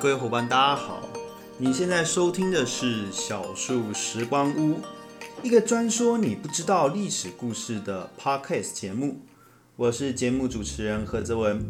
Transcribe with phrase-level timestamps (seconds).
[0.00, 1.02] 各位伙伴，大家好！
[1.58, 4.76] 你现在收听的是小树时光屋，
[5.42, 9.16] 一个专说你不知道历史故事的 podcast 节目。
[9.74, 11.68] 我是节目主持人何泽文。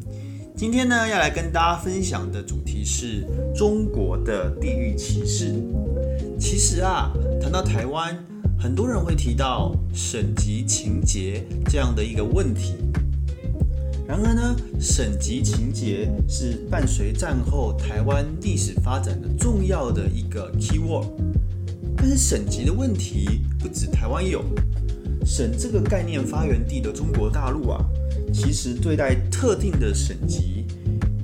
[0.55, 5.55] 今天呢，要来跟大家分享的主题是中国的地域歧视。
[6.39, 7.11] 其实啊，
[7.41, 8.15] 谈到台湾，
[8.61, 12.75] 很多人会提到省级情节这样的一个问题。
[14.09, 21.07] 然而呢，省级情节是伴随战后台湾历史发展的重要的一个 key word。
[21.95, 24.43] 但是省级的问题不止台湾有，
[25.27, 27.85] 省这个概念发源地的中国大陆啊，
[28.33, 30.65] 其实对待特定的省级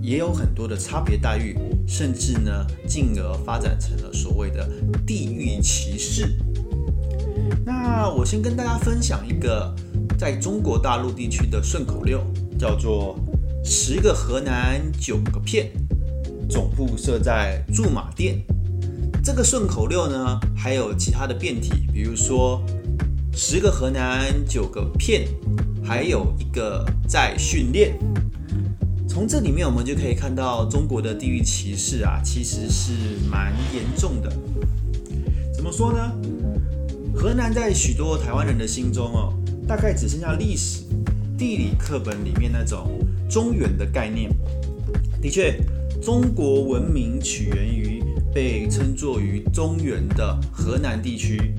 [0.02, 4.68] 也有很多的差别待遇，甚至呢，进而发展成了所谓的
[5.06, 6.36] 地域歧视。
[7.64, 9.74] 那我先跟大家分享一个
[10.18, 12.22] 在中国大陆地区的顺口溜。
[12.64, 13.14] 叫做
[13.62, 15.70] 十个河南九个骗，
[16.48, 18.42] 总部设在驻马店。
[19.22, 22.64] 这个顺口溜呢，还有其他的变体，比如说
[23.34, 25.28] 十个河南九个骗，
[25.84, 27.98] 还有一个在训练。
[29.06, 32.92] 从这里面我们就可以看到，中国的地域歧视啊，其实是
[33.30, 34.32] 蛮严重的。
[35.52, 35.98] 怎么说呢？
[37.14, 39.34] 河南在许多台湾人的心中哦，
[39.68, 40.83] 大概只剩下历史。
[41.36, 44.30] 地理课本里面那种中原的概念，
[45.20, 45.58] 的确，
[46.00, 51.54] 中国文明起源于被称作于中原的河南地区。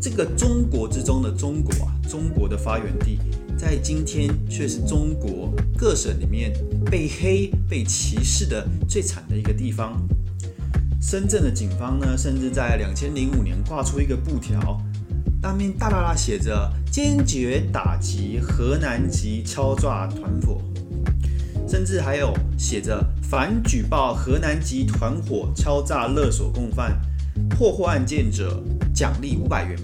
[0.00, 3.18] 这个中国之中的中国啊，中国的发源地，
[3.56, 6.52] 在今天却是中国各省里面
[6.90, 10.00] 被黑、被歧视的最惨的一个地方。
[11.00, 14.80] 深圳的警方呢，甚至在两千零五年挂出一个布条。
[15.48, 20.60] 上面大大大写着“坚决打击河南籍敲诈团伙”，
[21.66, 27.00] 甚至还有写着“凡举报河南籍团伙敲诈勒索共犯，
[27.48, 29.78] 破获案件者，奖励五百元”。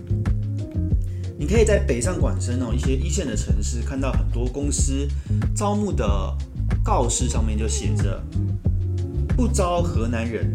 [1.41, 5.09] 你可以在北上广深哦一些一线的城市看到很多公司
[5.57, 6.05] 招募的
[6.85, 8.23] 告示上面就写着
[9.35, 10.55] “不招河南人”，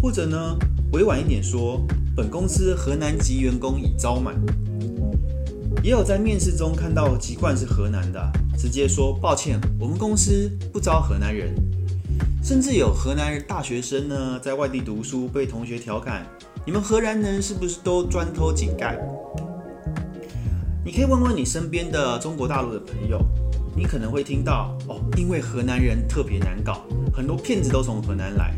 [0.00, 0.56] 或者呢
[0.92, 1.84] 委婉一点说。
[2.18, 4.34] 本公司河南籍员工已招满，
[5.84, 8.20] 也有在面试中看到籍贯是河南的，
[8.58, 11.54] 直接说抱歉，我们公司不招河南人。
[12.42, 16.26] 甚至有河南人大学生呢，在外地读书，被同学调侃：
[16.66, 18.98] 你们河南人是不是都专偷井盖？
[20.84, 23.24] 你可以问问你身边的中国大陆的朋友，
[23.76, 28.52] 你可能会听到哦，因为河南人特别难搞，很多骗子都从河南来。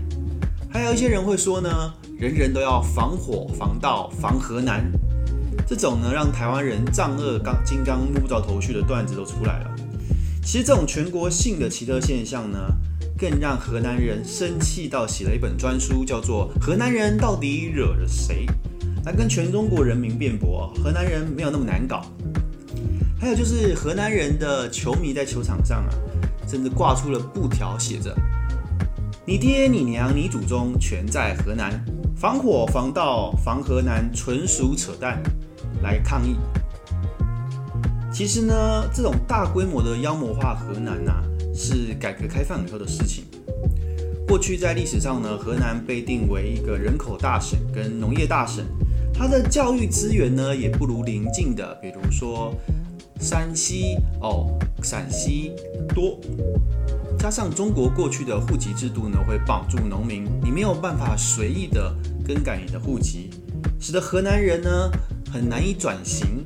[0.73, 1.93] 还有一些人会说呢。
[2.21, 4.85] 人人都要防火、防盗、防河南，
[5.67, 9.71] 这种呢让台湾人丈二刚金刚摸不着头绪的段子都出来了。
[10.45, 12.59] 其实这种全国性的奇特现象呢，
[13.17, 18.45] 更让河南人生气到写了一本专书，叫做《河南人到底惹了谁》，
[19.07, 22.05] 来跟全中国人民辩驳，河南人没有那么难搞。
[23.19, 25.89] 还有就是河南人的球迷在球场上啊，
[26.47, 28.15] 甚至挂出了布条，写着
[29.27, 31.85] ：“你爹、你娘、你祖宗全在河南。”
[32.17, 35.23] 防火、防盗、防河南，纯属扯淡，
[35.83, 36.37] 来抗议。
[38.13, 41.23] 其实呢，这种大规模的妖魔化河南呐，
[41.55, 43.25] 是改革开放以后的事情。
[44.29, 48.65] 过去在历史上呢，河南被定为一个人口大省跟农业大省，
[49.15, 52.55] 它的教育资源呢，也不如邻近的，比如说
[53.19, 55.53] 山西哦、陕西
[55.95, 56.21] 多。
[57.21, 61.95] 加上中国过去的户籍制度呢，会绑住农民，你没有办法随意的
[62.27, 63.29] 更改你的户籍，
[63.79, 64.91] 使得河南人呢
[65.31, 66.43] 很难以转型。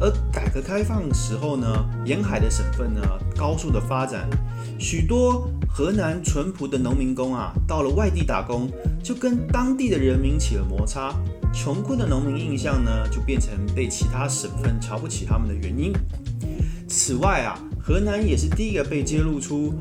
[0.00, 1.66] 而改革开放时候呢，
[2.04, 3.00] 沿海的省份呢
[3.36, 4.30] 高速的发展，
[4.78, 8.70] 许多河南淳朴的农民工啊，到了外地打工，
[9.02, 11.12] 就跟当地的人民起了摩擦，
[11.52, 15.92] 穷困的农民印象呢，就变成被其他省份瞧不起他们的原因。
[16.86, 19.74] 此外啊，河南也是第一个被揭露出。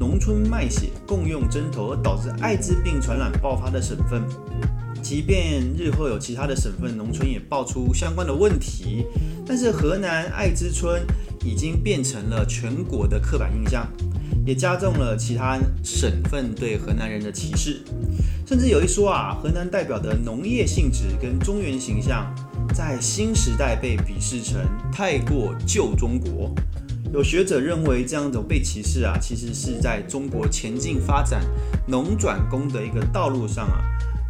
[0.00, 4.22] 农村卖血、共用针头而导致艾滋病传染爆发的省份，
[5.02, 9.04] 即便日后有其他的省份农村也爆出相关的问题，
[9.46, 11.06] 但是河南艾滋村
[11.44, 13.86] 已经变成了全国的刻板印象，
[14.46, 17.82] 也加重了其他省份对河南人的歧视。
[18.46, 22.34] 甚至有一说啊，河南代表的农业性质跟中原形象，
[22.72, 26.54] 在新时代被鄙视成太过旧中国。
[27.12, 31.42] 有学者认为，这样一种被歧视啊，其实是在中国前进发展
[31.86, 33.82] 农转工的一个道路上啊，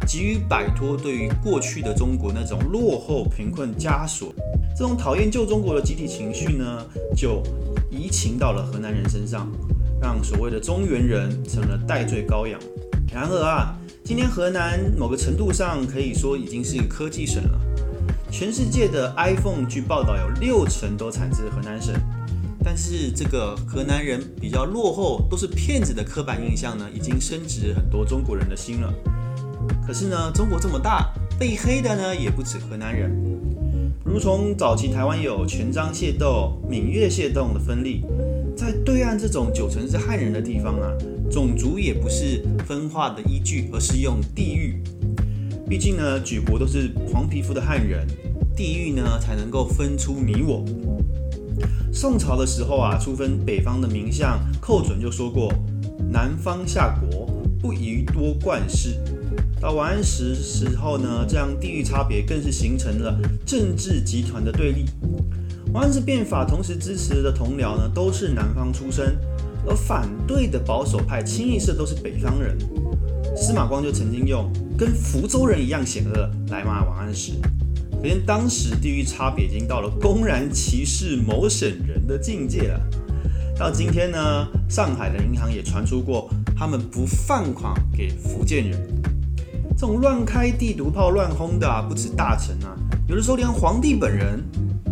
[0.07, 4.33] 急于摆脱对于过去的中国那种落后贫困枷锁，
[4.75, 6.83] 这种讨厌旧中国的集体情绪呢，
[7.15, 7.43] 就
[7.91, 9.47] 移情到了河南人身上，
[10.01, 12.59] 让所谓的中原人成了代罪羔羊。
[13.13, 17.61] 然而啊，今天河南某个程度上可以说已经是科技省了。
[18.31, 21.93] 全世界的 iPhone 据报道有六成都产自河南省，
[22.63, 28.93] 但是这个河南人比较落后，都是骗子的刻板印象呢，已经深植很多中国人的心了。
[29.85, 33.11] 可是呢，中国这么大，被黑的呢也不止河南人。
[34.03, 38.03] 如从早期台湾有全章械斗、闽粤械斗的分立，
[38.55, 40.91] 在对岸这种九成是汉人的地方啊，
[41.31, 44.81] 种族也不是分化的依据，而是用地域。
[45.67, 48.05] 毕竟呢，举国都是黄皮肤的汉人，
[48.55, 50.65] 地域呢才能够分出你我。
[51.93, 55.53] 宋朝的时候啊，初分北方的名相寇准就说过
[56.09, 57.29] ：“南方下国，
[57.61, 58.95] 不宜多冠氏。”
[59.59, 64.85] 到王安石时候呢，这样地域差别更是形成了政治集团的对立。
[65.73, 69.17] 王安石变法同时支持的同僚呢，都是南方出身，
[69.67, 72.57] 而反对的保守派清一色都是北方人。
[73.35, 77.33] 司马光就曾经用“跟福州人一样险恶”来骂王安石，
[78.01, 82.81] 可见当时地域差别已经到了公然歧视某省人的境界了。
[83.55, 86.27] 到今天呢，上海的银行也传出过，
[86.57, 88.79] 他们不放款给福建人。
[89.77, 92.75] 这种乱开地图炮、乱轰的啊，不止大臣啊，
[93.07, 94.43] 有的时候连皇帝本人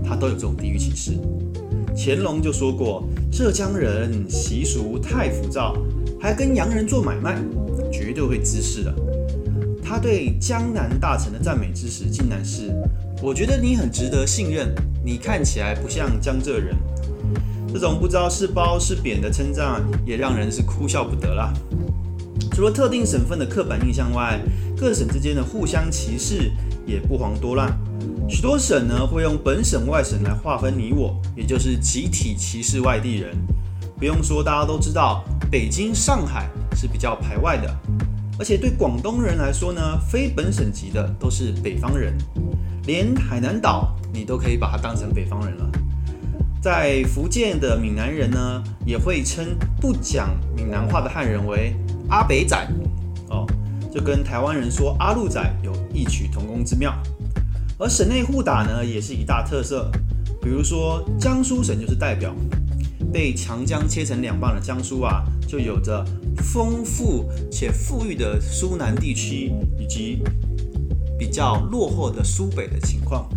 [0.04, 1.14] 他都有这种地域歧视。
[1.98, 5.76] 乾隆就说过，浙江人习俗太浮躁，
[6.22, 7.42] 还跟洋人做买卖。
[7.92, 8.94] 绝对会滋事的。
[9.90, 12.72] 他对江南大臣的赞美之时，竟然是：
[13.24, 14.72] 我觉得你很值得信任，
[15.04, 16.76] 你看起来不像江浙人。
[17.74, 21.52] 这种不知道是褒是贬的称赞，也让人是哭笑不得了。
[22.52, 24.40] 除了特定省份的刻板印象外，
[24.78, 26.52] 各省之间的互相歧视
[26.86, 27.76] 也不遑多让。
[28.30, 33.36] 许多省呢，会用本省外省来划分你我，也就是集体歧视外地人。
[33.98, 36.48] 不用说，大家都知道，北京、上海。
[36.76, 37.78] 是比较排外的，
[38.40, 42.18] 而且对广东人来说呢，非本省籍的都是北方人，
[42.86, 45.70] 连海南岛你都可以把它当成北方人了。
[46.62, 49.46] 在福建的闽南人呢，也会称
[49.82, 51.76] 不讲闽南话的汉人为
[52.08, 52.58] 阿北仔，
[53.30, 53.46] 哦，
[53.94, 56.98] 就跟台湾人说阿路仔有异曲同工之妙。
[57.78, 59.92] 而省内互打呢，也是一大特色，
[60.42, 62.34] 比如说江苏省就是代表，
[63.12, 66.06] 被长江切成两半的江苏啊，就有着。
[66.38, 70.22] 丰富且富裕的苏南地区，以及
[71.18, 73.30] 比较落后的苏北的情况。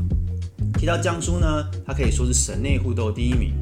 [0.79, 1.47] 提到江苏呢，
[1.87, 3.53] 它可以说是省内互斗第一名，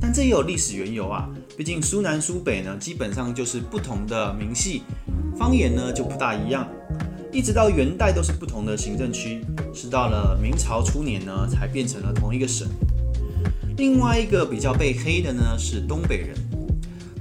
[0.00, 1.28] 但这也有历史缘由啊。
[1.56, 4.82] 毕竟苏南苏北呢，基本上就是不同的名系，
[5.36, 6.68] 方言呢就不大一样。
[7.32, 12.68] 一直到元代都是不同的行政区，是到了明朝初年呢，才变成了同一个省。
[13.76, 16.36] 另外一个比较被黑的呢，是东北人。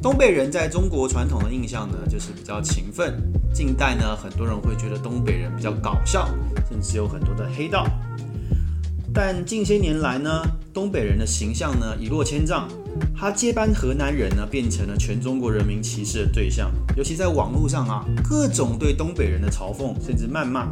[0.03, 3.17] 东北人在中国传统的印象呢，就是比较勤奋。
[3.53, 6.27] 近代呢，很多人会觉得东北人比较搞笑，
[6.69, 7.87] 甚至有很多的黑道。
[9.13, 10.29] 但近些年来呢，
[10.73, 12.67] 东北人的形象呢一落千丈，
[13.15, 16.69] 他接班河南人呢，变成了全中国人民歧视的对象。
[16.97, 20.67] 尤其在网络上啊，各种对东北人的嘲讽甚至谩骂。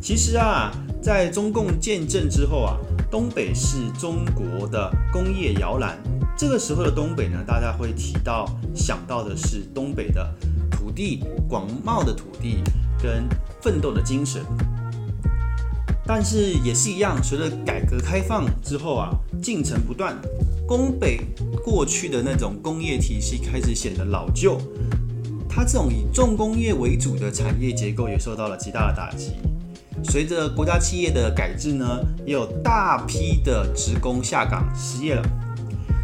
[0.00, 0.70] 其实啊，
[1.02, 2.76] 在中共建政之后啊，
[3.10, 5.98] 东北是中国的工业摇篮。
[6.38, 10.32] 这个时候的东北呢，大家会提到想到的是东北的
[10.70, 12.62] 土地广袤的土地
[13.02, 13.28] 跟
[13.60, 14.40] 奋斗的精神，
[16.06, 19.10] 但是也是一样，随着改革开放之后啊，
[19.42, 20.16] 进程不断，
[20.68, 21.20] 东北
[21.64, 24.60] 过去的那种工业体系开始显得老旧，
[25.48, 29.32] 它这种以重工业为主的产业结构也受到了极大的打击。
[30.04, 35.28] 随着国家企业的改制呢，也有大批的职工下岗失业了。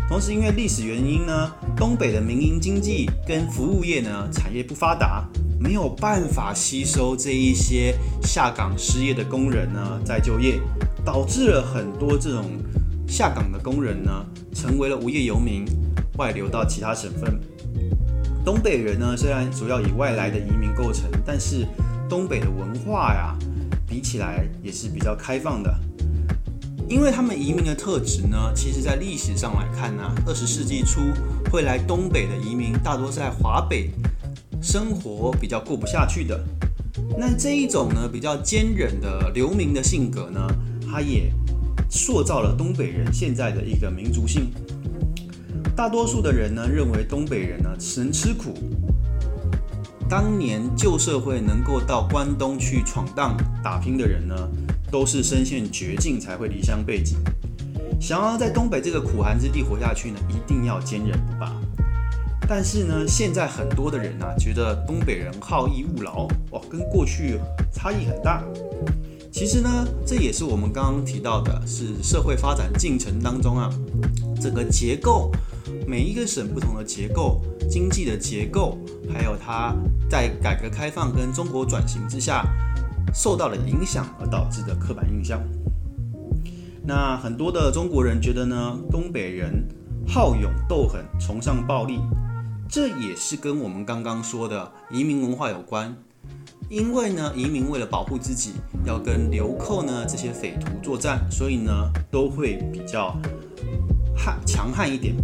[0.06, 5.26] 同时，因为历史原因呢，东北的民营经济跟服务业呢产业不发达，
[5.58, 10.61] 没有办法吸收这一些下岗失业的工人呢再就业，
[11.04, 12.44] 导致了很多这种
[13.08, 15.64] 下岗的工人呢成为了无业游民，
[16.18, 17.40] 外流到其他省份。
[18.44, 21.66] 东北人呢虽然主要以外来的移民构成，但是
[22.11, 23.34] 东北的文化呀
[23.88, 25.75] 比起来也是比较开放的。
[26.88, 31.00] 因为他们移民的特质呢，其实在历史上来看呢，二十世纪初
[31.50, 33.90] 会来东北的移民大多是在华北
[34.62, 36.38] 生活比较过不下去的。
[37.18, 40.46] 那这一种呢比较坚忍的流民的性格呢，
[40.90, 41.32] 它也
[41.90, 44.52] 塑造了东北人现在的一个民族性。
[45.74, 48.54] 大多数的人呢认为东北人呢能吃苦。
[50.08, 54.36] 当年旧社会能够到关东去闯荡打拼的人呢？
[54.94, 57.18] 都是身陷绝境才会离乡背井，
[58.00, 61.52] 想要在东北这个苦寒之地活下去呢，一定要坚韧不拔。
[62.48, 67.40] 但是呢，现在很多的人啊，觉得东北人好逸恶劳，哇，跟过去
[67.72, 68.44] 差异很大。
[69.32, 69.68] 其实呢，
[70.06, 73.68] 这也是我们刚刚提到的，是社会发展进程当中啊，
[74.40, 75.32] 整个结构，
[75.88, 78.78] 每一个省不同的结构，经济的结构，
[79.12, 79.74] 还有它
[80.08, 82.46] 在改革开放跟中国转型之下
[83.12, 85.40] 受到了影响而导致的刻板印象。
[86.87, 89.66] 那很多的中国人觉得呢，东北人
[90.06, 91.99] 好勇斗狠，崇尚暴力。
[92.68, 95.94] 这也是跟我们刚刚说的移民文化有关，
[96.68, 98.52] 因为呢，移民为了保护自己，
[98.84, 101.73] 要跟流寇呢这些匪徒作战，所以呢
[102.11, 103.16] 都会比较
[104.16, 105.14] 悍强悍一点。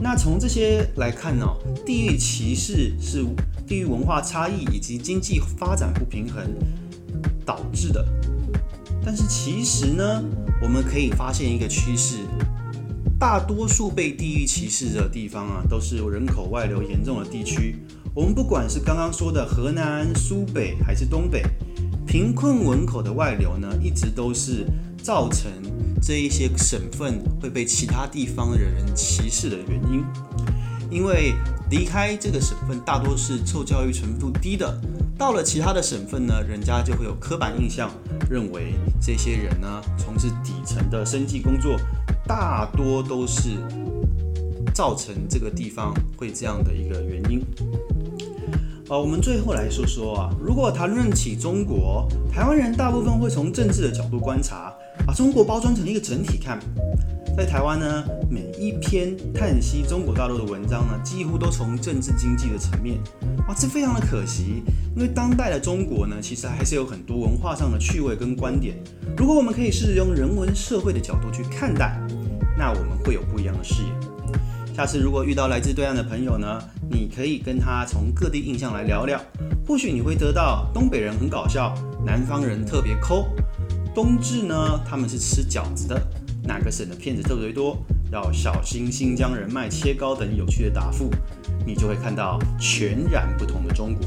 [0.00, 1.46] 那从这些来看呢，
[1.86, 3.24] 地域歧视是
[3.66, 6.42] 地域文化差异以及经济发展不平衡
[7.44, 8.06] 导致的。
[9.04, 10.22] 但是其实呢，
[10.62, 12.18] 我们可以发现一个趋势。
[13.18, 17.76] 大多数被地域歧视的地方啊，都是人口外流严重的地区。
[18.14, 21.44] 我们不管是刚刚说的河南、苏北还是东北，
[22.04, 24.66] 贫困人口的外流呢，一直都是
[25.00, 25.50] 造成
[26.02, 30.04] 这一些省份会被其他地方的人歧视的原因。
[30.90, 31.32] 因为
[31.72, 34.78] 离开这个省份，大多是受教育程度低的，
[35.16, 37.90] 到了其他的省份呢，人家就会有刻板印象，
[38.28, 41.80] 认为这些人呢，从事底层的生计工作。
[42.24, 43.56] 大多都是
[44.74, 47.42] 造成这个地方会这样的一个原因。
[48.90, 54.74] 呃，我们最后来说说啊，如果谈论起中国，台湾人大部分会从政治的角度观察，
[55.06, 56.60] 把中国包装成一个整体看。
[57.34, 62.98] 在台湾呢，每一篇叹息中国大陆的文章呢，几乎都从政治经济的层面，
[63.48, 64.62] 哇，这非常的可惜。
[64.94, 68.76] 因为当代的中国呢，其实还是有很多文化上的趣味跟观点。
[69.16, 71.98] 如果我们可以试着用人文社会的角度去看待，
[72.58, 74.74] 那我们会有不一样的视野。
[74.74, 79.18] 下次如果遇到来自对岸的朋友呢，你可以跟他从各地印象来聊聊，
[79.66, 81.74] 或许你会得到东北人很搞笑，
[82.04, 83.26] 南方人特别抠，
[83.94, 85.98] 冬至呢他们是吃饺子的。
[86.44, 87.78] 哪个省的骗子特别多？
[88.10, 91.10] 要小心新疆人卖切糕等有趣的答复，
[91.66, 94.06] 你就会看到全然不同的中国。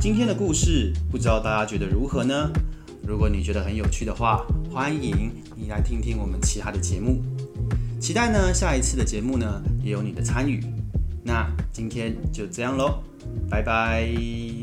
[0.00, 2.50] 今天的故事不知道大家觉得如何呢？
[3.04, 7.20] 如果你觉得很有趣的话，欢迎你来听听我们其他的节目。
[7.98, 10.64] 期待呢下一次的节目呢也有你的参与。
[11.24, 13.02] 那今天就这样喽，
[13.50, 14.59] 拜拜。